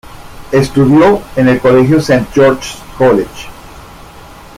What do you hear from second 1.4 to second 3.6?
el Colegio Saint George's College.